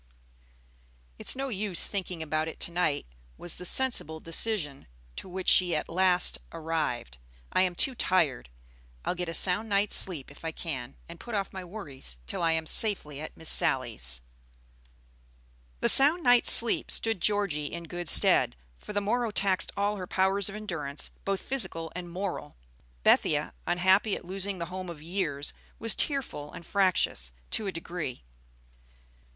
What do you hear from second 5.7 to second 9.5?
at last arrived. "I am too tired. I'll get a